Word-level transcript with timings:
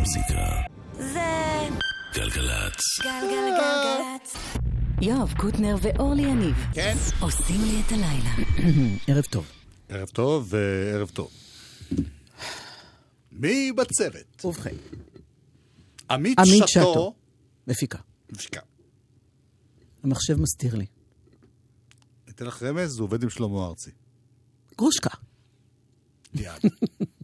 המוזיקה. 0.00 0.62
זה 0.98 1.68
גלגלצ. 2.14 2.80
גלגלגלגלצ. 3.02 4.36
יואב 5.00 5.34
קוטנר 5.38 5.76
ואורלי 5.82 6.22
יניב 6.22 6.56
כן. 6.74 6.96
עושים 7.20 7.60
לי 7.60 7.82
את 7.86 7.92
הלילה. 7.92 8.30
ערב 9.08 9.24
טוב. 9.24 9.46
ערב 9.88 10.08
טוב 10.08 10.48
וערב 10.54 11.08
טוב. 11.08 11.30
מי 13.32 13.72
בצוות? 13.72 14.44
ובכן, 14.44 14.74
עמית 16.10 16.38
עמית 16.38 16.68
שטו. 16.68 16.92
שטו. 16.92 17.14
מפיקה. 17.66 17.98
מפיקה. 18.32 18.60
המחשב 20.02 20.40
מסתיר 20.40 20.74
לי. 20.74 20.86
אתן 22.28 22.46
לך 22.46 22.62
רמז, 22.62 22.98
הוא 22.98 23.04
עובד 23.04 23.22
עם 23.22 23.30
שלמה 23.30 23.66
ארצי. 23.66 23.90
גרושקה. 24.78 25.10
יד. 26.34 26.62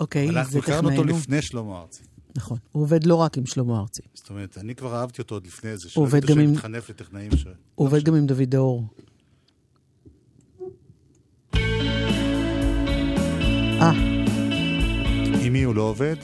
אוקיי, 0.00 0.32
זה 0.32 0.38
אנחנו 0.40 0.58
הכרנו 0.58 0.90
אותו. 0.90 1.04
לפני 1.04 1.42
שלמה 1.42 1.80
ארצי. 1.80 2.02
נכון. 2.36 2.58
הוא 2.72 2.82
עובד 2.82 3.06
לא 3.06 3.14
רק 3.14 3.38
עם 3.38 3.46
שלמה 3.46 3.80
ארצי. 3.80 4.02
זאת 4.14 4.30
אומרת, 4.30 4.58
אני 4.58 4.74
כבר 4.74 4.94
אהבתי 4.96 5.22
אותו 5.22 5.34
עוד 5.34 5.46
לפני 5.46 5.76
זה. 5.76 5.90
שלא 5.90 6.06
גם 6.26 6.38
עם- 6.38 6.52
מתחנף 6.52 6.90
לטכנאים 6.90 7.36
ש... 7.36 7.44
הוא 7.74 7.86
עובד 7.86 8.02
גם 8.04 8.14
עם 8.14 8.26
דוד 8.26 8.42
דאור. 8.42 8.84
אה, 13.80 13.90
עם 15.42 15.52
מי 15.52 15.62
הוא 15.62 15.74
לא 15.74 15.82
עובד? 15.82 16.16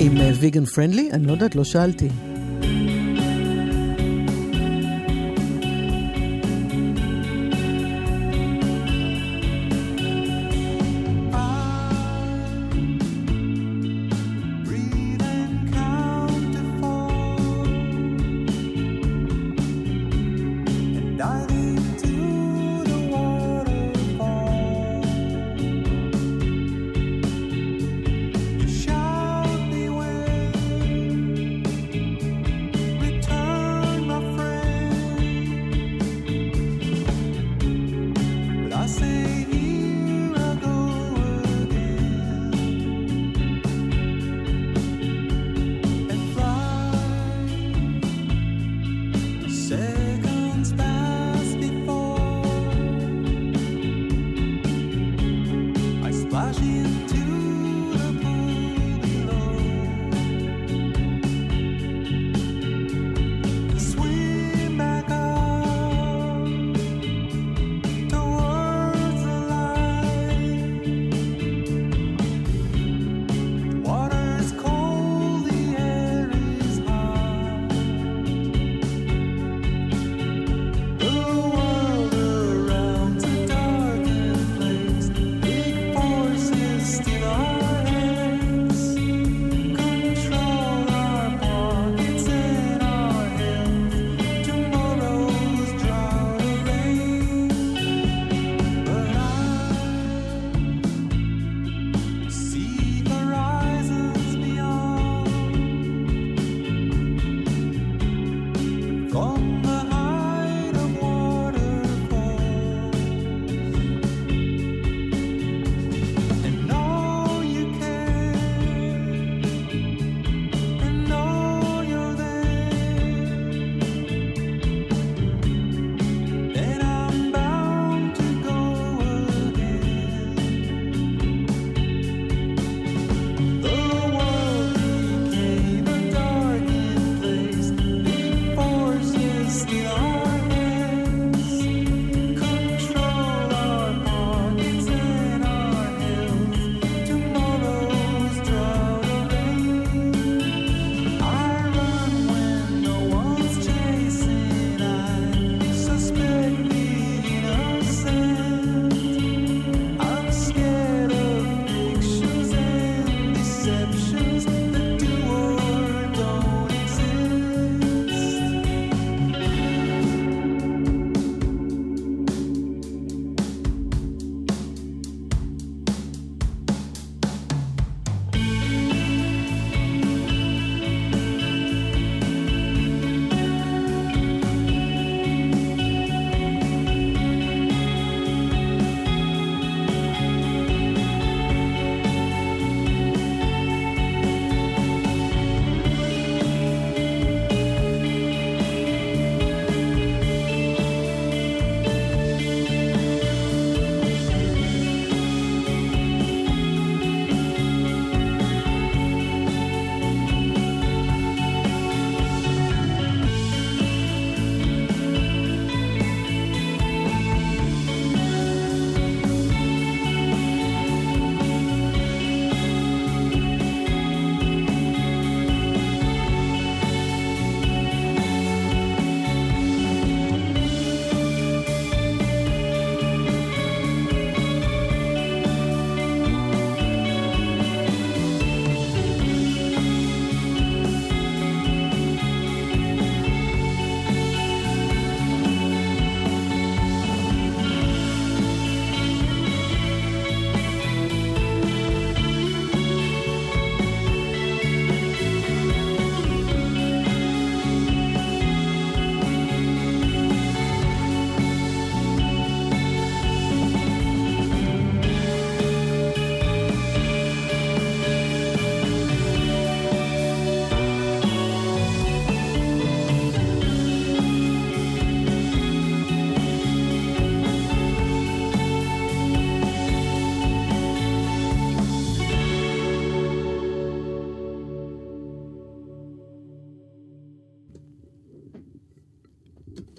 עם 0.00 0.12
ויגן 0.40 0.64
פרנדלי? 0.64 1.10
אני 1.12 1.26
לא 1.26 1.32
יודעת, 1.32 1.54
לא 1.54 1.64
שאלתי. 1.64 2.08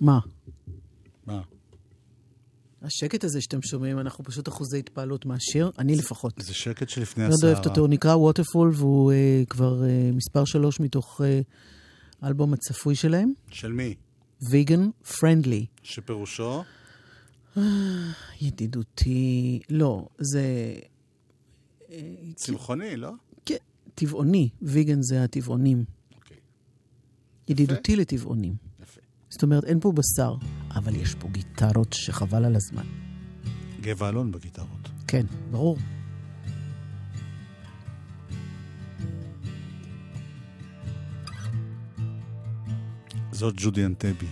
מה? 0.02 0.20
מה? 1.26 1.42
השקט 2.82 3.24
הזה 3.24 3.42
שאתם 3.42 3.62
שומעים, 3.62 4.00
אנחנו 4.00 4.24
פשוט 4.24 4.48
אחוזי 4.48 4.80
התפעלות 4.80 5.26
מהשיר, 5.26 5.72
אני 5.80 5.96
לפחות. 5.96 6.34
זה 6.38 6.54
שקט 6.54 6.90
שלפני 6.90 7.24
מאוד 7.24 7.34
הסערה. 7.34 7.54
אוהבת 7.54 7.68
אותו, 7.68 7.82
הוא 7.82 7.90
נקרא 7.90 8.16
ווטרפול, 8.16 8.72
והוא 8.76 9.12
uh, 9.12 9.46
כבר 9.50 9.82
uh, 9.82 10.16
מספר 10.16 10.46
שלוש 10.46 10.80
מתוך 10.80 11.22
uh, 11.22 11.24
האלבום 12.22 12.54
הצפוי 12.54 12.96
שלהם, 12.96 13.34
של 13.52 13.72
מי? 13.72 13.96
ויגן 14.50 14.90
פרנדלי. 15.20 15.66
שפירושו? 15.84 16.64
ידידותי, 18.42 19.60
לא, 19.70 20.08
זה... 20.20 20.74
צמחוני, 22.36 22.96
לא? 22.96 23.12
כן, 23.46 23.56
טבעוני, 23.96 24.50
ויגן 24.62 25.02
זה 25.02 25.24
הטבעונים. 25.24 25.84
אוקיי. 26.16 26.38
ידידותי 27.48 27.96
לטבעונים. 27.96 28.69
זאת 29.30 29.44
אומרת, 29.44 29.64
אין 29.64 29.80
פה 29.80 29.92
בשר, 29.92 30.36
אבל 30.76 30.96
יש 30.96 31.16
פה 31.16 31.28
גיטרות 31.32 31.94
שחבל 31.94 32.46
על 32.46 32.56
הזמן. 32.56 32.84
גבע 33.82 34.10
אלון 34.10 34.32
בגיטרות. 34.32 34.90
כן, 35.08 35.26
ברור. 35.52 35.78
זאת 43.32 43.54
ג'ודי 43.58 43.86
אנטבי. 43.86 44.28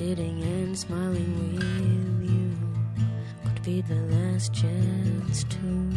Sitting 0.00 0.38
and 0.42 0.72
smiling 0.78 1.32
with 1.58 2.09
be 3.62 3.82
the 3.82 3.94
last 3.94 4.54
chance 4.54 5.44
to. 5.44 5.90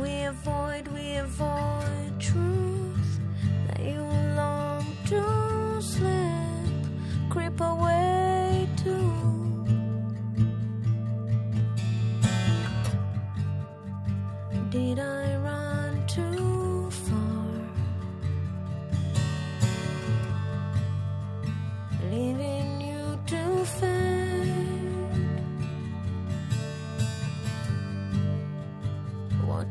We 0.00 0.22
avoid, 0.22 0.88
we 0.88 1.16
avoid 1.16 2.18
truth 2.18 3.20
that 3.66 3.80
you 3.80 4.00
long 4.34 4.86
to 5.06 5.82
slip, 5.82 7.30
creep 7.30 7.60
away 7.60 8.66
to. 8.84 9.66
Did 14.70 14.98
I 14.98 15.33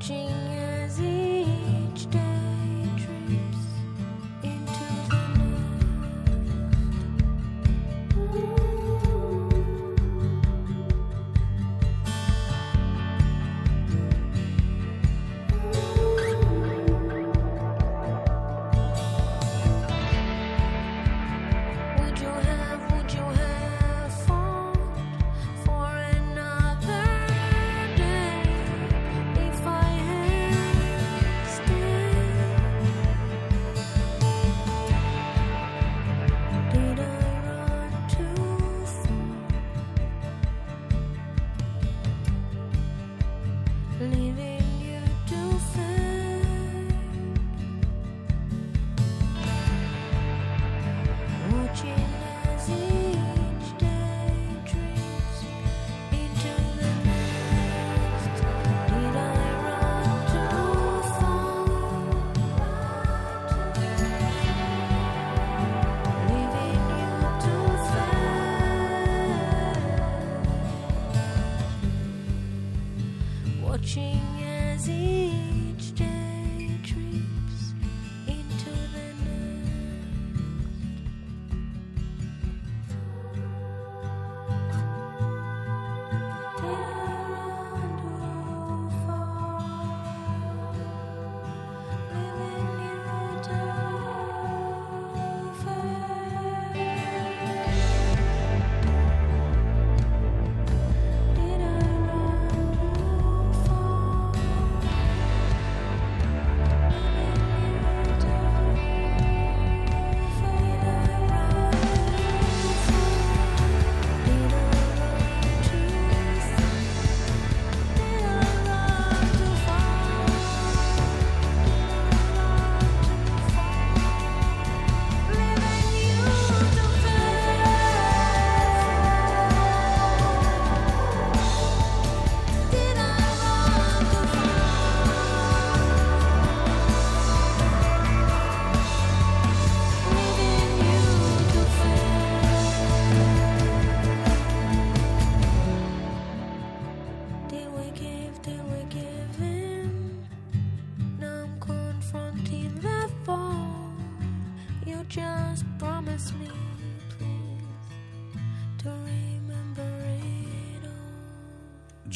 君 0.03 0.52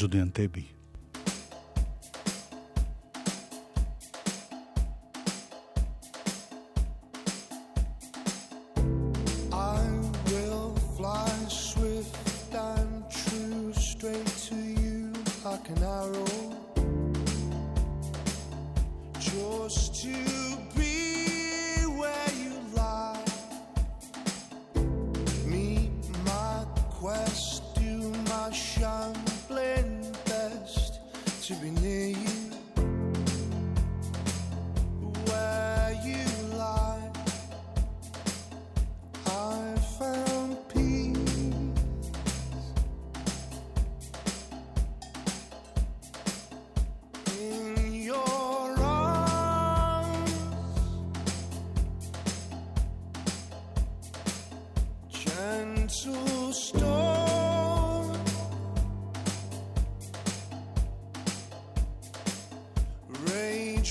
all. 0.07 0.17
ג'ודי 0.17 0.76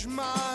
my 0.07 0.46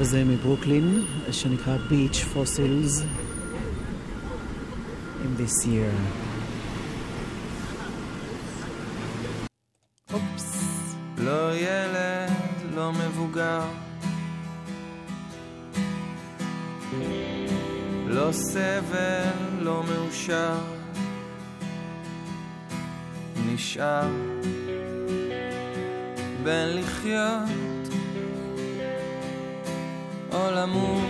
השיר 0.00 0.08
הזה 0.08 0.24
מברוקלין, 0.24 1.04
שנקרא 1.30 1.76
Beach 1.90 2.16
Fossils 2.16 3.02
in 5.24 5.40
this 5.40 5.66
year. 5.66 5.94
אופס. 10.12 10.94
לא 11.18 11.54
ילד, 11.54 12.30
לא 12.74 12.92
מבוגר. 12.92 13.62
לא 18.06 18.32
סבל, 18.32 19.30
לא 19.60 19.82
מאושר. 19.88 20.54
נשאר 23.46 24.08
בין 26.44 26.76
לחיות 26.76 27.69
עולמו. 30.32 31.00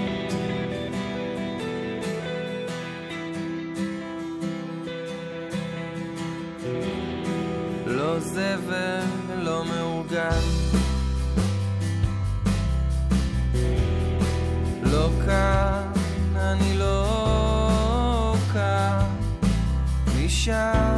לא 7.87 8.19
זה 8.21 8.57
ולא 8.67 9.65
מאורגן. 9.65 10.41
לא 14.83 15.11
כאן, 15.27 15.93
אני 16.37 16.79
לא 16.79 18.35
כאן, 18.53 19.07
משם. 20.17 20.90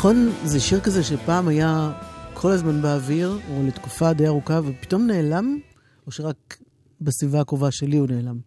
נכון, 0.00 0.32
זה 0.44 0.60
שיר 0.60 0.80
כזה 0.80 1.04
שפעם 1.04 1.48
היה 1.48 1.92
כל 2.34 2.50
הזמן 2.50 2.82
באוויר, 2.82 3.38
או 3.50 3.62
לתקופה 3.66 4.12
די 4.12 4.26
ארוכה, 4.26 4.60
ופתאום 4.64 5.06
נעלם, 5.06 5.58
או 6.06 6.12
שרק 6.12 6.56
בסביבה 7.00 7.40
הקרובה 7.40 7.70
שלי 7.70 7.96
הוא 7.96 8.08
נעלם? 8.08 8.38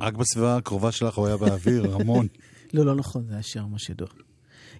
רק 0.00 0.14
בסביבה 0.14 0.56
הקרובה 0.56 0.92
שלך 0.92 1.14
הוא 1.18 1.26
היה 1.26 1.36
באוויר, 1.36 1.94
המון. 2.00 2.26
לא, 2.72 2.86
לא 2.86 2.94
נכון, 2.94 3.24
זה 3.28 3.32
היה 3.32 3.42
שיר 3.42 3.66
ממש 3.66 3.90
ידוע. 3.90 4.08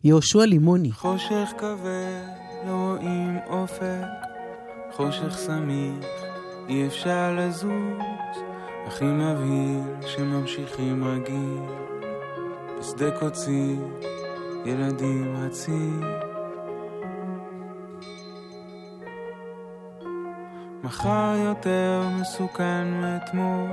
יהושע 0.05 0.45
לימוני. 0.45 0.93
חושך 0.93 1.49
כבד, 1.59 2.27
לא 2.67 2.71
רואים 2.71 3.39
אופק, 3.47 4.07
חושך 4.97 5.37
סמיך, 5.37 6.07
אי 6.69 6.87
אפשר 6.87 7.37
לזוז, 7.39 8.39
הכי 8.87 9.05
מבהיל 9.05 10.07
שממשיכים 10.07 11.05
רגיל, 11.05 11.61
בשדה 12.81 13.19
קוצים, 13.19 13.93
ילדים 14.65 15.37
רצים. 15.37 16.01
מחר 20.85 21.35
יותר 21.45 22.03
מסוכן 22.21 22.87
מאתמול, 23.01 23.71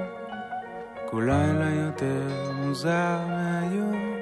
כל 1.06 1.24
לילה 1.26 1.70
יותר 1.70 2.28
מוזר 2.56 3.18
מהיום. 3.28 4.14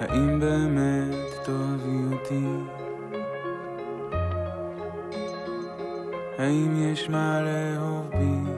האם 0.00 0.40
באמת 0.40 1.44
תאהבי 1.44 2.00
אותי? 2.12 2.46
האם 6.38 6.76
יש 6.76 7.10
מה 7.10 7.40
לאהוב 7.42 8.10
בי? 8.10 8.50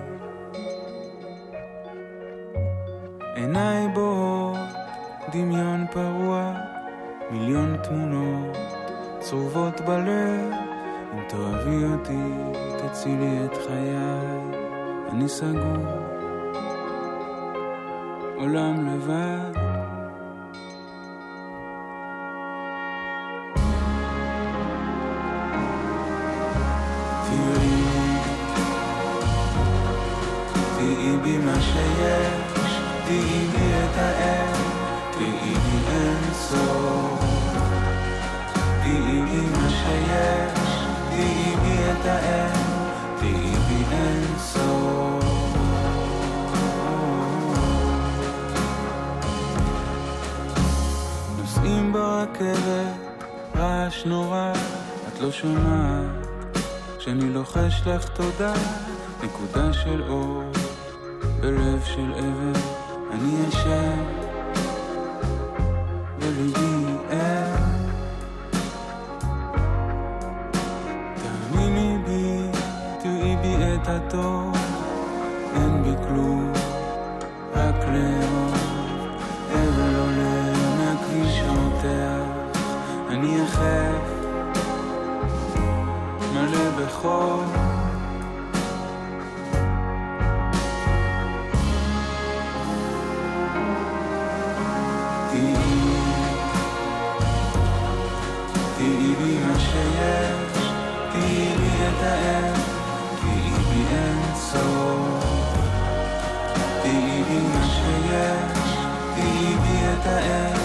עיניי 3.35 3.89
בוהות, 3.95 4.59
דמיון 5.33 5.87
פרוע, 5.93 6.72
מיליון 7.33 7.77
תמונות 7.77 8.57
צרובות 9.21 9.81
בלב. 9.81 10.53
אם 11.15 11.29
תאהבי 11.29 11.85
אותי, 11.85 12.19
תצילי 12.79 13.45
את 13.45 13.57
חיי, 13.67 13.97
אני 15.11 15.29
סגור, 15.29 15.87
עולם 18.37 18.87
לבד. 18.87 19.62
ברכבת, 52.43 53.25
רעש 53.57 54.05
נורא, 54.05 54.53
את 55.09 55.21
לא 55.21 55.33
שומעת. 55.33 56.27
שאני 56.99 57.31
לוחש 57.31 57.83
לך 57.87 58.09
תודה, 58.09 58.55
נקודה 59.25 59.73
של 59.73 60.03
אור, 60.09 60.43
בלב 61.41 61.83
של 61.85 62.13
אבן, 62.13 62.61
אני 63.13 63.49
ישן, 63.49 64.05
וליבי 66.19 66.72
בחור. 86.87 87.43
תהיי, 95.31 95.55
תהיי 98.77 99.15
בי 99.19 99.39
מה 99.39 99.59
שיש, 99.59 100.73
תהיי 101.13 101.57
בי 101.57 101.71
את 101.89 102.03
האל, 102.03 102.53
תהיי 103.21 103.51
בי 103.51 103.83
אין 103.95 104.35
סוף. 104.35 105.25
תהיי 106.83 107.23
בי 107.29 107.39
מה 107.55 107.65
שיש, 107.65 108.77
תהיי 109.15 109.55
בי 109.63 109.79
את 109.93 110.07
האל, 110.07 110.62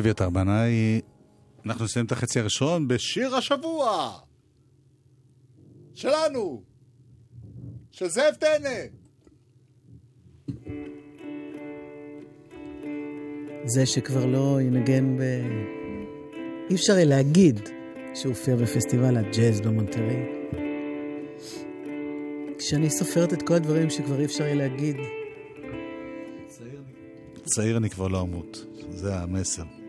אביתר 0.00 0.30
בנאי, 0.30 1.00
אנחנו 1.66 1.84
נסיים 1.84 2.06
את 2.06 2.12
החצי 2.12 2.40
הראשון 2.40 2.88
בשיר 2.88 3.36
השבוע! 3.36 4.18
שלנו! 5.94 6.62
של 7.90 8.08
זאב 8.08 8.34
טנא! 8.34 8.80
זה 13.64 13.86
שכבר 13.86 14.26
לא 14.26 14.60
ינגן 14.60 15.16
ב... 15.16 15.20
אי 16.70 16.74
אפשר 16.74 16.92
להגיד 16.96 17.60
שהוא 18.14 18.32
הופיע 18.32 18.56
בפסטיבל 18.56 19.16
הג'אז 19.16 19.60
במונטרי. 19.60 20.16
כשאני 22.58 22.90
סופרת 22.90 23.32
את 23.32 23.42
כל 23.42 23.54
הדברים 23.54 23.90
שכבר 23.90 24.20
אי 24.20 24.24
אפשר 24.24 24.44
יהיה 24.44 24.54
להגיד, 24.54 24.96
צעיר 27.44 27.76
אני 27.76 27.90
כבר 27.90 28.08
לא 28.08 28.20
אמות, 28.20 28.64
זה 28.90 29.16
המסר. 29.16 29.79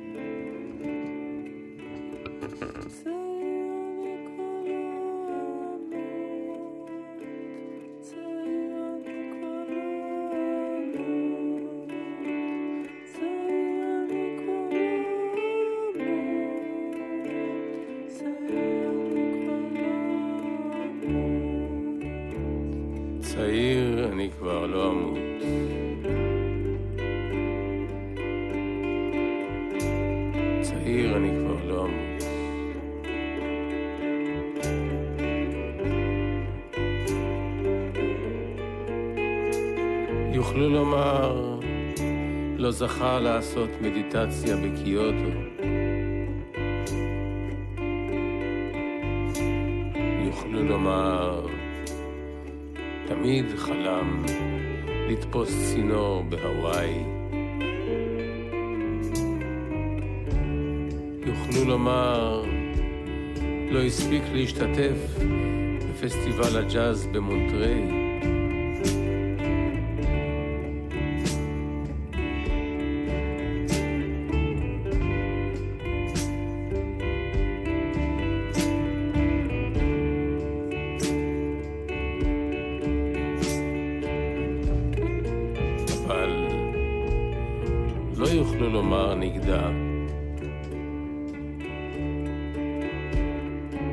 לא 88.21 88.27
יוכלו 88.27 88.69
לומר 88.69 89.15
נגדה. 89.15 89.69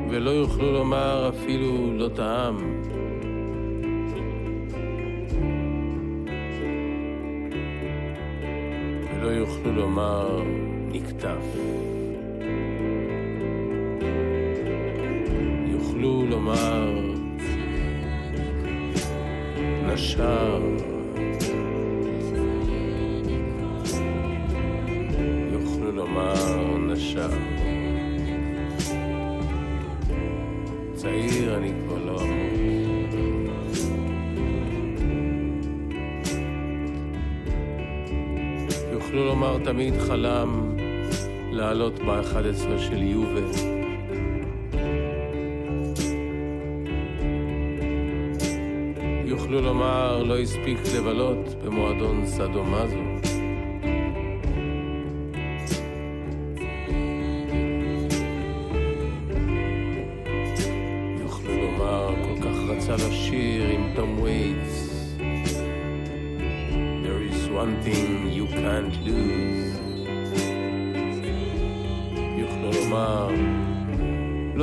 ולא 0.09 0.29
יוכלו 0.29 0.71
לומר 0.71 1.29
אפילו 1.29 1.93
לא 1.93 2.09
טעם. 2.15 2.57
ולא 9.13 9.27
יוכלו 9.27 9.71
לומר 9.71 10.43
נקטף. 10.91 11.45
יוכלו 15.71 16.25
לומר 16.29 17.01
נשר. 19.87 20.88
לומר 25.99 26.77
נשר. 26.77 27.29
צעיר 30.93 31.57
אני 31.57 31.71
כבר 31.83 31.97
לא 32.05 32.21
אמור. 32.21 32.49
יוכלו 38.93 39.25
לומר 39.25 39.57
תמיד 39.63 39.93
חלם 39.97 40.75
לעלות 41.51 41.99
ב-11 41.99 42.79
של 42.79 43.03
יובל. 43.03 43.51
יוכלו 49.25 49.61
לומר 49.61 50.23
לא 50.23 50.39
הספיק 50.39 50.79
לבלות 50.95 51.63
במועדון 51.63 52.25
סאדו 52.25 52.63
מאזו. 52.63 53.28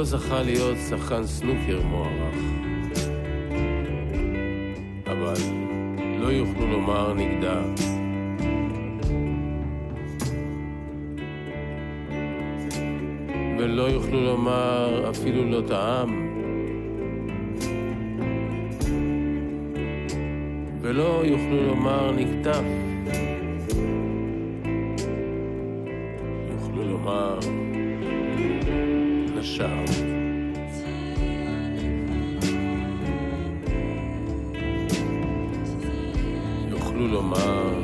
זכה 0.07 0.43
להיות 0.43 0.77
שחקן 0.89 1.27
סנוקר 1.27 1.81
מוערך. 1.83 2.35
אבל 5.07 5.35
לא 6.19 6.27
יוכלו 6.27 6.67
לומר 6.67 7.15
נגדה. 7.15 7.63
ולא 13.59 13.83
יוכלו 13.83 14.25
לומר 14.25 15.11
אפילו 15.11 15.45
לא 15.45 15.61
טעם. 15.69 16.29
ולא 20.81 21.23
יוכלו 21.25 21.67
לומר 21.67 22.13
נקטף. 22.13 22.65
יוכלו 26.51 26.85
לומר 26.85 27.39
נשר 29.39 29.85
יוכלו 36.71 37.09
לומר 37.09 37.76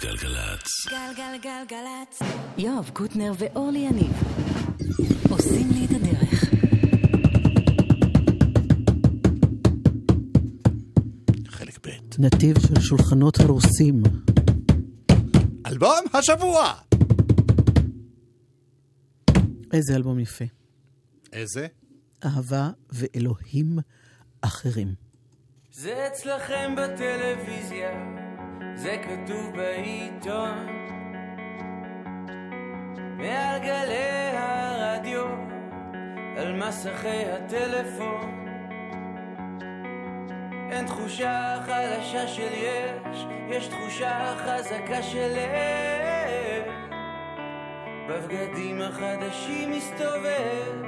גלגלצ. 0.00 0.86
גלגלגלגלצ. 0.90 2.18
יואב 2.58 2.90
קוטנר 2.92 3.32
ואורלי 3.38 3.78
יניב 3.78 4.12
עושים 5.30 5.68
לי 5.70 5.84
את 5.84 5.90
הדרך. 5.90 6.44
חלק 11.48 11.86
ב'. 11.86 11.90
נתיב 12.18 12.58
של 12.58 12.80
שולחנות 12.80 13.40
הרוסים. 13.40 14.02
אלבום 15.66 16.04
השבוע! 16.14 16.72
איזה 19.72 19.96
אלבום 19.96 20.18
יפה. 20.18 20.44
איזה? 21.32 21.66
אהבה 22.24 22.70
ואלוהים 22.92 23.78
אחרים. 24.40 24.94
זה 25.72 26.08
אצלכם 26.12 26.74
בטלוויזיה, 26.76 27.90
זה 28.74 28.96
כתוב 29.02 29.56
בעיתון. 29.56 30.66
מעל 33.16 33.58
גלי 33.58 34.30
הרדיו, 34.32 35.26
על 36.36 36.56
מסכי 36.56 37.24
הטלפון. 37.32 38.40
אין 40.70 40.86
תחושה 40.86 41.58
חלשה 41.66 42.28
של 42.28 42.52
יש, 42.52 43.26
יש 43.48 43.68
תחושה 43.68 44.34
חזקה 44.36 45.02
של 45.02 45.36
אין. 45.36 46.62
בבגדים 48.08 48.82
החדשים 48.82 49.70
מסתובב 49.70 50.82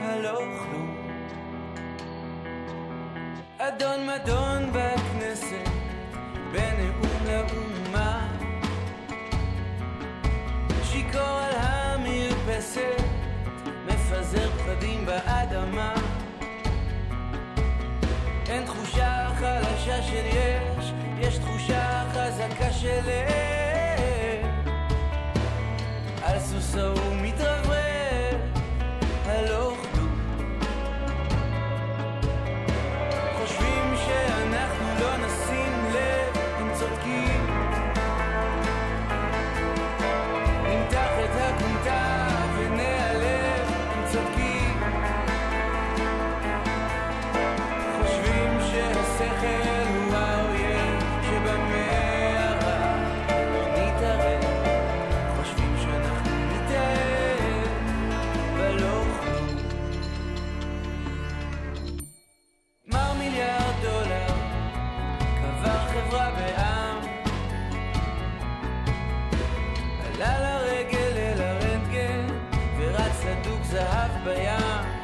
הלוך 0.00 0.38
כלום. 0.38 0.96
אדון 3.58 4.06
מדון 4.06 4.72
בכנסת, 4.72 5.81
בנאום 6.52 7.26
לאומה. 7.26 8.28
שיכור 10.84 11.20
על 11.20 11.54
מפזר 13.86 14.50
פחדים 14.50 15.06
באדמה. 15.06 15.94
אין 18.48 18.64
תחושה 18.64 19.28
חלשה 19.38 20.02
של 20.02 20.26
יש, 20.26 20.92
יש 21.18 21.38
תחושה 21.38 22.04
חזקה 22.12 22.72
של 22.72 23.08
אין 23.08 24.46
על 26.22 26.40
סוסו 26.40 26.80
הוא 26.80 27.14
מתרחב 27.22 27.61
בים. 74.24 75.02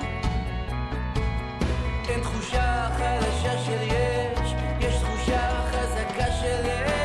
אין 2.09 2.21
תחושה 2.21 2.89
חלשה 2.99 3.59
של 3.59 3.83
יש, 3.83 4.55
יש 4.81 4.95
תחושה 5.03 5.63
חזקה 5.71 6.33
של 6.41 6.67
יש. 6.67 6.98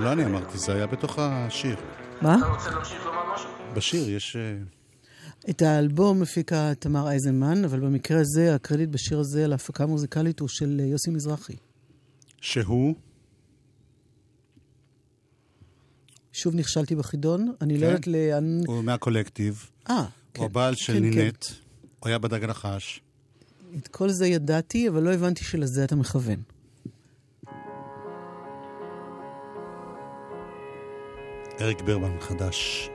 זה 0.00 0.04
לא 0.04 0.12
אני 0.12 0.24
אמרתי, 0.24 0.58
זה 0.58 0.74
היה 0.74 0.86
בתוך 0.86 1.18
השיר. 1.18 1.76
מה? 2.22 2.38
אתה 2.38 2.46
רוצה 2.46 2.70
להמשיך 2.70 3.06
לומר 3.06 3.34
משהו? 3.34 3.48
בשיר 3.74 4.10
יש... 4.10 4.36
אה, 4.36 4.56
את 5.50 5.62
האלבום 5.62 6.20
מפיקה 6.20 6.72
תמר 6.78 7.08
אייזנמן, 7.08 7.64
אבל 7.64 7.80
במקרה 7.80 8.20
הזה, 8.20 8.54
הקרדיט 8.54 8.88
בשיר 8.88 9.18
הזה 9.18 9.44
על 9.44 9.52
ההפקה 9.52 9.84
המוזיקלית 9.84 10.40
הוא 10.40 10.48
של 10.48 10.80
אה, 10.80 10.86
יוסי 10.86 11.10
מזרחי. 11.10 11.56
שהוא? 12.40 12.94
שוב 16.32 16.54
נכשלתי 16.54 16.94
בחידון, 16.94 17.52
אני 17.60 17.74
לא 17.74 17.80
כן. 17.80 17.86
לא 17.86 17.86
יודעת 17.86 18.06
לאן... 18.06 18.60
הוא 18.66 18.84
מהקולקטיב. 18.84 19.70
אה, 19.90 20.04
כן. 20.34 20.40
הוא 20.40 20.46
הבעל 20.46 20.74
של 20.74 20.92
כן, 20.92 20.98
כן. 20.98 21.04
נינט, 21.04 21.44
כן. 21.44 21.54
הוא 22.00 22.08
היה 22.08 22.18
בדג 22.18 22.44
הנחש. 22.44 23.00
את 23.78 23.88
כל 23.88 24.08
זה 24.08 24.26
ידעתי, 24.26 24.88
אבל 24.88 25.02
לא 25.02 25.12
הבנתי 25.12 25.44
שלזה 25.44 25.84
אתה 25.84 25.96
מכוון. 25.96 26.59
אריק 31.60 31.82
ברמן 31.82 32.20
חדש. 32.20 32.90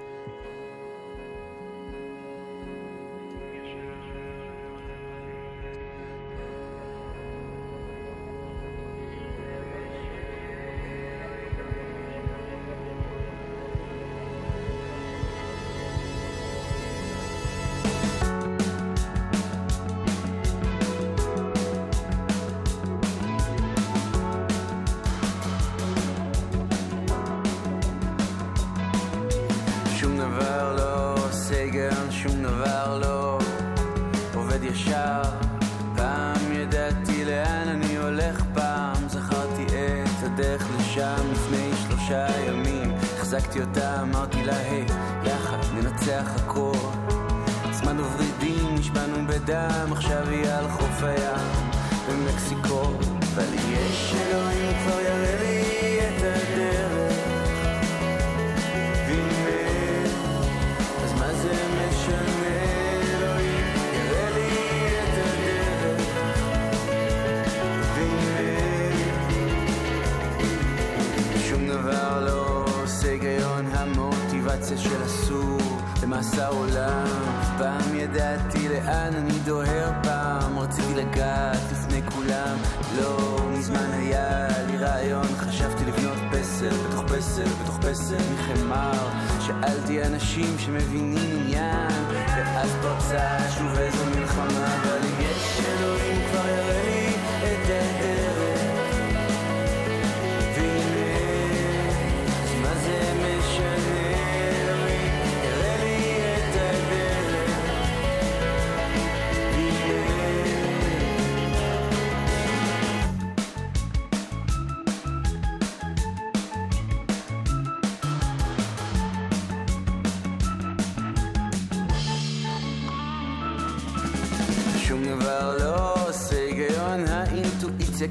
פסל, 86.70 86.88
בתוך 86.88 87.04
פסל, 87.04 87.46
בתוך 87.64 87.78
פסל 87.78 88.18
מחמר. 88.34 89.10
שאלתי 89.40 90.04
אנשים 90.04 90.60
שמבינים 90.60 91.42
עניין, 91.42 92.06
ואז 92.10 92.70
פרצה 92.82 93.38
שוב 93.58 93.78
איזו 93.78 94.06
מלחמה, 94.06 94.82
אבל 94.82 95.00
יש 95.20 95.60
אלוהים 95.66 96.22
כבר 96.30 96.48
יראה 96.48 96.95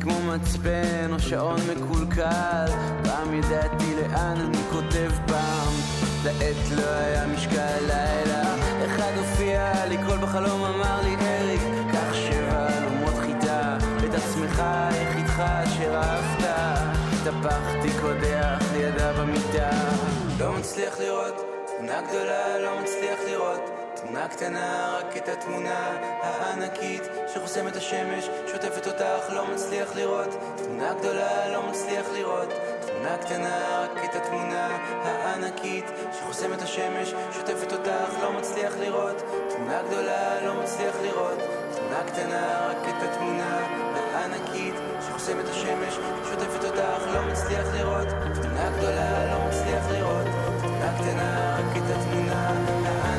כמו 0.04 0.22
מצפן 0.22 1.12
או 1.12 1.18
שעון 1.20 1.60
מקולקל. 1.70 2.66
פעם 3.04 3.34
ידעתי 3.34 3.94
לאן 3.96 4.36
אני 4.40 4.58
כותב 4.72 5.10
פעם 5.26 5.72
לעת 6.24 6.70
לא 6.76 6.86
היה 6.86 7.26
משקל 7.26 7.80
לילה. 7.80 8.54
אחד 8.84 9.12
הופיע 9.16 9.86
לי 9.88 9.96
קול 10.06 10.18
בחלום 10.18 10.64
אמר 10.64 11.00
לי 11.02 11.16
אריק 11.16 11.60
קח 11.92 12.14
שבע 12.14 12.68
אלומות 12.78 13.14
חיטה. 13.20 13.76
את 14.04 14.14
עצמך 14.14 14.62
יחידך 14.90 15.40
אשר 15.40 15.94
אהבת 15.94 16.44
טפחתי 17.24 17.88
קודח 18.00 18.58
לידה 18.72 19.12
במיטה 19.12 19.70
לא 20.38 20.52
מצליח 20.52 21.00
לראות 21.00 21.34
תמונה 21.66 22.00
גדולה 22.08 22.58
לא 22.58 22.80
מצליח 22.80 23.13
תמונה 24.14 24.28
קטנה, 24.28 24.98
רק 24.98 25.16
את 25.16 25.28
התמונה 25.28 25.98
הענקית 26.22 27.02
שחוסמת 27.34 27.76
השמש, 27.76 28.28
שוטפת 28.52 28.86
אותך, 28.86 29.32
לא 29.34 29.46
מצליח 29.54 29.96
לראות. 29.96 30.28
תמונה 30.56 30.94
גדולה, 30.94 31.48
לא 31.48 31.62
מצליח 31.62 32.06
לראות. 32.12 32.48
תמונה 32.86 33.16
קטנה, 33.18 33.80
רק 33.80 34.04
את 34.04 34.14
התמונה 34.14 34.78
הענקית 35.04 35.84
שחוסמת 36.18 36.62
השמש, 36.62 37.14
שוטפת 37.32 37.72
אותך, 37.72 38.22
לא 38.22 38.32
מצליח 38.32 38.72
לראות. 38.80 39.22
תמונה 39.48 39.82
גדולה, 39.82 40.46
לא 40.46 40.62
מצליח 40.62 40.94
לראות. 41.02 41.38
תמונה 41.76 42.04
קטנה, 42.06 42.68
רק 42.68 42.88
את 42.88 43.02
התמונה 43.02 43.66
הענקית 44.14 44.74
שחוסמת 45.06 45.48
השמש, 45.48 45.94
שוטפת 46.30 46.64
אותך, 46.64 47.02
לא 47.14 47.22
מצליח 47.22 47.66
לראות. 47.74 48.08
תמונה 48.42 48.70
גדולה, 48.78 49.34
לא 49.34 49.48
מצליח 49.48 49.84
לראות. 49.90 50.26
תמונה 50.60 50.98
קטנה, 50.98 51.56
רק 51.58 51.76
את 51.76 51.96
התמונה 51.96 52.48
הענקית 52.48 53.13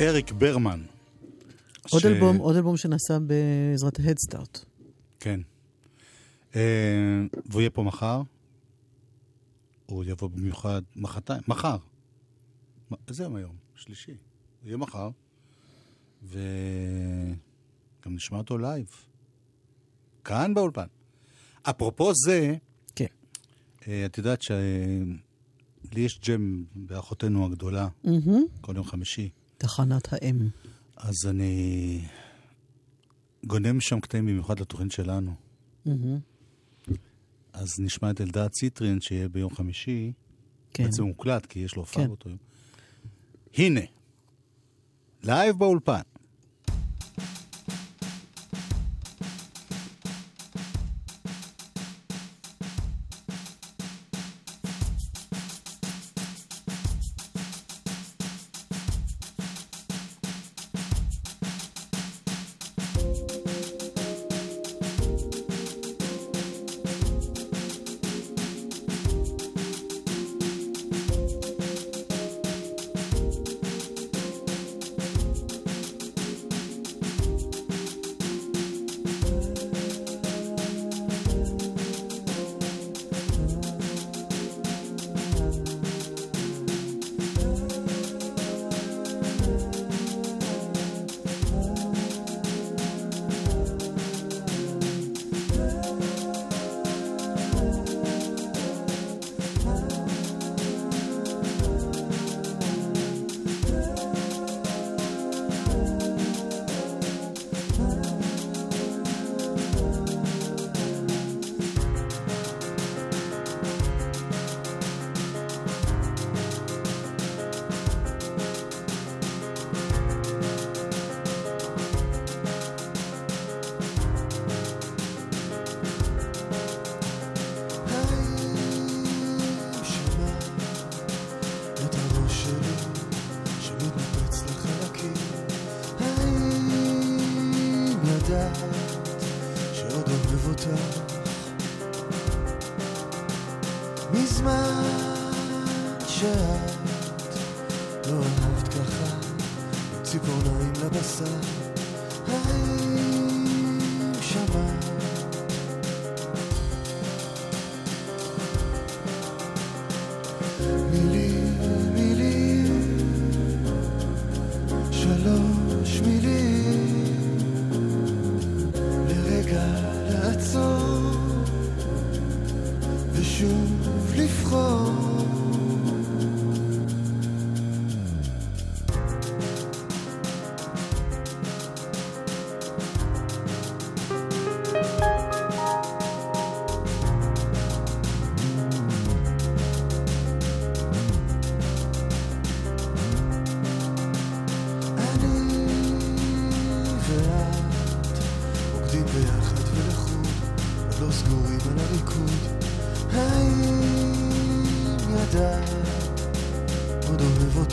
אריק 0.00 0.32
ברמן. 0.32 0.82
עוד 1.90 2.02
ש- 2.02 2.04
אלבום, 2.06 2.36
עוד 2.36 2.56
אלבום 2.56 2.76
שנעשה 2.76 3.18
בעזרת 3.18 4.00
ה 4.00 4.06
Headstart. 4.06 4.64
כן. 5.20 5.40
אה, 6.56 6.60
והוא 7.46 7.60
יהיה 7.60 7.70
פה 7.70 7.82
מחר. 7.82 8.22
הוא 9.86 10.04
יבוא 10.04 10.28
במיוחד 10.28 10.82
מחרתיים, 10.96 11.40
מחר. 11.48 11.76
איזה 13.08 13.22
יום 13.24 13.36
היום? 13.36 13.52
שלישי. 13.74 14.10
הוא 14.10 14.18
יהיה 14.68 14.76
מחר. 14.76 15.10
וגם 16.24 16.38
נשמע 18.06 18.38
אותו 18.38 18.58
לייב. 18.58 18.86
כאן 20.24 20.54
באולפן. 20.54 20.86
אפרופו 21.62 22.14
זה, 22.14 22.54
כן. 22.96 23.06
אה, 23.88 24.06
את 24.06 24.18
יודעת 24.18 24.42
שלי 24.42 24.56
יש 25.96 26.20
ג'ם 26.28 26.64
באחותנו 26.74 27.46
הגדולה, 27.46 27.88
מהמם. 28.04 28.42
כל 28.60 28.72
יום 28.76 28.84
חמישי. 28.84 29.30
תחנת 29.58 30.12
האם. 30.12 30.48
אז 30.96 31.14
אני 31.30 32.04
גונב 33.46 33.80
שם 33.80 34.00
קטעים 34.00 34.26
במיוחד 34.26 34.60
לתוכנית 34.60 34.92
שלנו. 34.92 35.34
מהמם. 35.86 36.18
אז 37.52 37.68
נשמע 37.78 38.10
את 38.10 38.20
אלדד 38.20 38.48
ציטרין, 38.48 39.00
שיהיה 39.00 39.28
ביום 39.28 39.54
חמישי. 39.54 40.12
כן. 40.74 40.84
בעצם 40.84 41.02
מוקלט, 41.02 41.46
כי 41.46 41.58
יש 41.58 41.76
לו 41.76 41.82
הופעה 41.82 42.02
כן. 42.02 42.08
באותו 42.08 42.28
יום. 42.28 42.38
הנה, 43.54 43.80
לייב 45.22 45.58
באולפן. 45.58 46.00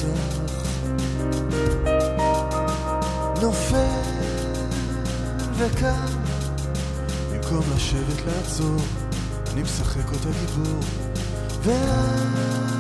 אותך? 0.04 0.66
נופל 3.42 4.02
וקם, 5.58 6.06
במקום 7.32 7.62
לשבת 7.76 8.26
לעצור, 8.26 8.78
אני 9.54 9.62
משחק 9.62 10.12
אותה 10.14 10.30
גיבור. 10.40 10.80
ואת, 11.64 12.75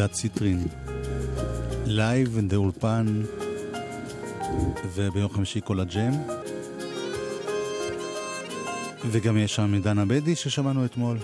אלדד 0.00 0.12
ציטרין, 0.12 0.66
לייב 1.86 2.38
באולפן, 2.48 3.22
וביום 4.94 5.32
חמישי 5.32 5.60
כל 5.64 5.80
הג'ם. 5.80 6.12
וגם 9.10 9.36
יש 9.36 9.54
שם 9.54 9.74
את 9.74 9.82
דנה 9.82 10.04
בדי 10.04 10.36
ששמענו 10.36 10.84
אתמול. 10.84 11.18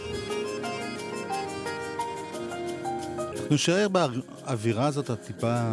אנחנו 3.18 3.55
נשאר 3.55 3.87
באווירה 3.89 4.87
הזאת 4.87 5.11
הטיפה 5.11 5.72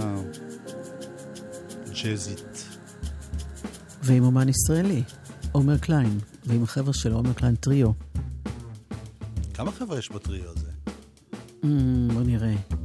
ג'אזית. 2.04 2.68
ועם 4.04 4.24
אומן 4.24 4.50
ישראלי, 4.50 5.04
עומר 5.52 5.78
קליין, 5.78 6.20
ועם 6.46 6.64
החבר'ה 6.64 6.94
של 6.94 7.12
עומר 7.12 7.34
קליין 7.34 7.56
טריו. 7.56 7.92
כמה 9.54 9.72
חבר'ה 9.72 10.00
יש 10.00 10.12
בטריו 10.12 10.50
הזה? 10.50 10.72
Mm, 11.64 11.68
בוא 12.14 12.24
נראה. 12.24 12.83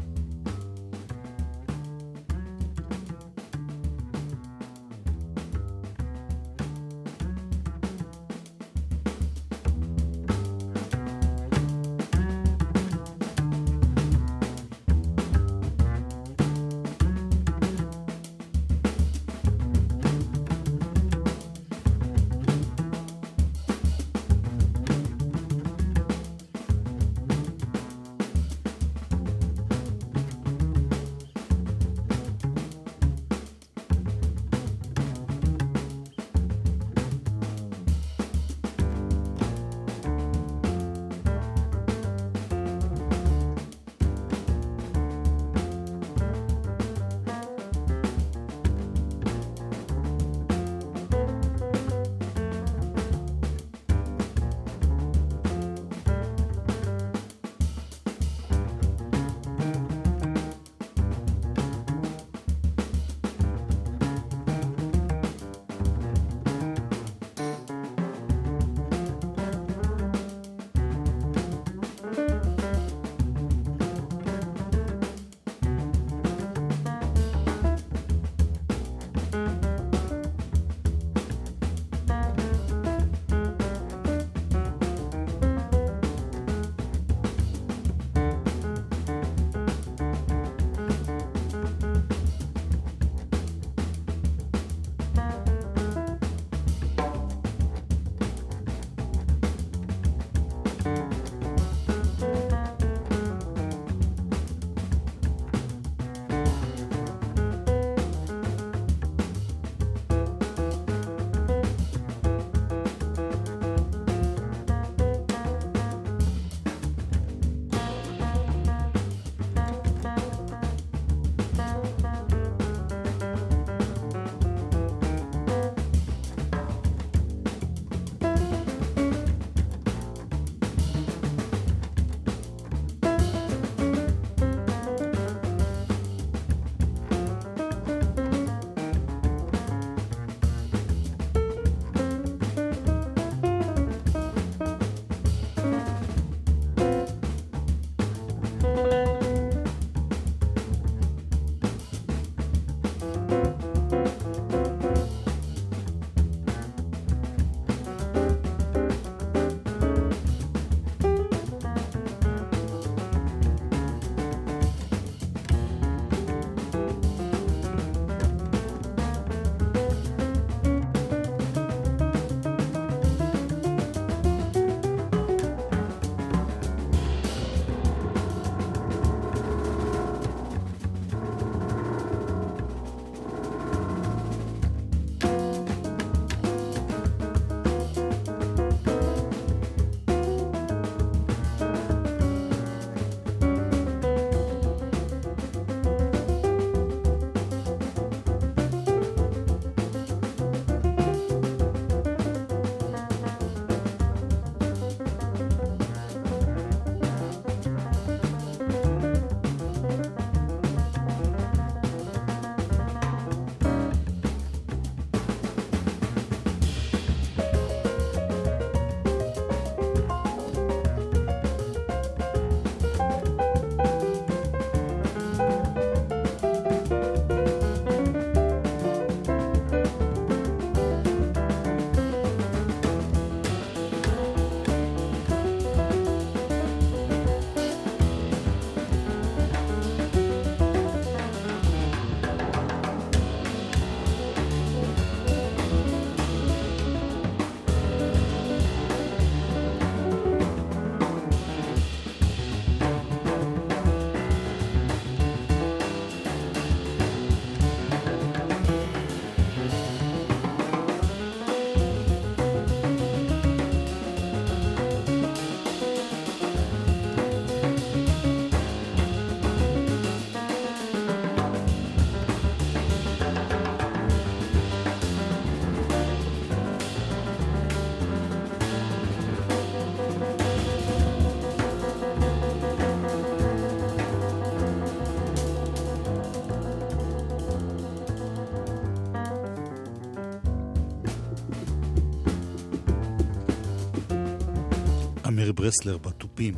ברסלר 295.58 295.98
בתופים. 295.98 296.54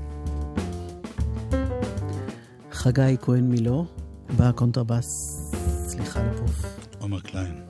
חגי 2.72 3.16
כהן 3.22 3.44
מילו, 3.44 3.86
בקונטרבס, 4.36 5.06
סליחה 5.88 6.22
לפוף. 6.22 6.64
עומר 6.98 7.20
קליין. 7.20 7.64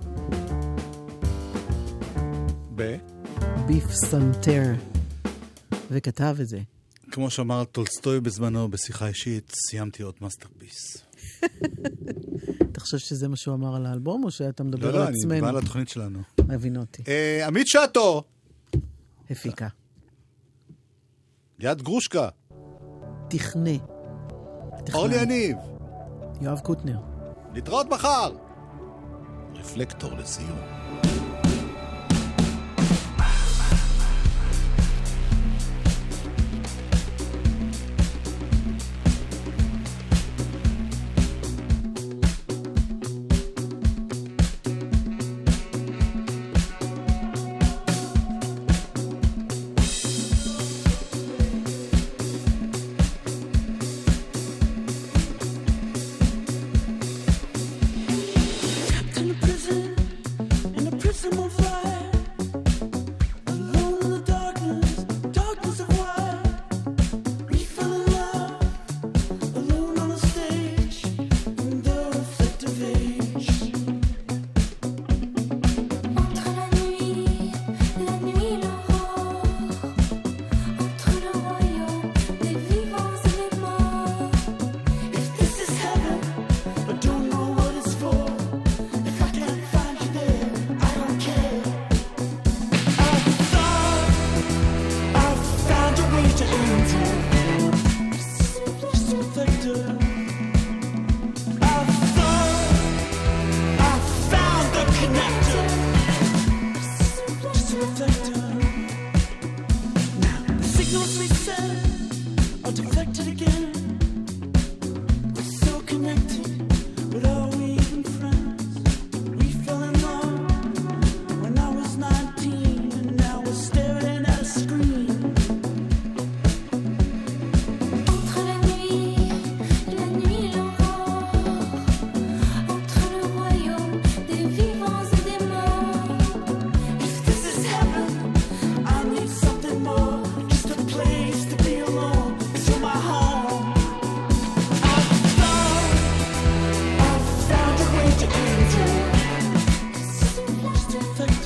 ב? 2.75 2.97
בפסנתר. 3.67 4.63
וכתב 5.91 6.37
את 6.41 6.49
זה. 6.49 6.61
כמו 7.11 7.31
שאמר 7.31 7.65
טולסטוי 7.65 8.21
בזמנו 8.21 8.69
בשיחה 8.69 9.07
אישית, 9.07 9.53
סיימתי 9.69 10.03
עוד 10.03 10.15
masterpiece. 10.21 10.97
אתה 12.73 12.81
חושב 12.81 12.99
שזה 12.99 13.29
מה 13.29 13.37
שהוא 13.37 13.55
אמר 13.55 13.77
על 13.77 13.87
האלבום, 13.87 14.25
או 14.25 14.31
שאתה 14.31 14.65
מדבר 14.65 14.97
על 14.97 15.03
עצמנו? 15.03 15.29
לא, 15.29 15.39
לא, 15.41 15.47
אני 15.47 15.53
בא 15.53 15.59
לתוכנית 15.59 15.89
שלנו. 15.89 16.23
מבין 16.49 16.77
אותי. 16.77 17.03
אה, 17.09 17.47
עמית 17.47 17.67
שטו! 17.67 18.23
הפיקה. 19.31 19.69
ליד 21.61 21.83
גרושקה. 21.83 22.29
תכנה. 23.29 23.71
אורלי 24.95 25.23
יניב. 25.23 25.57
יואב 26.41 26.61
קוטנר. 26.61 26.99
להתראות 27.55 27.87
מחר! 27.87 28.33
רפלקטור 29.55 30.13
לסיום. 30.13 30.80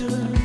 future. 0.08 0.43